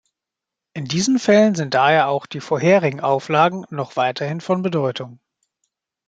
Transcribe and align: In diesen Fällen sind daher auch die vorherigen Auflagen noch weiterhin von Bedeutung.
In 0.73 0.85
diesen 0.85 1.19
Fällen 1.19 1.53
sind 1.53 1.75
daher 1.75 2.07
auch 2.09 2.25
die 2.25 2.39
vorherigen 2.39 3.01
Auflagen 3.01 3.65
noch 3.69 3.97
weiterhin 3.97 4.41
von 4.41 4.63
Bedeutung. 4.63 5.19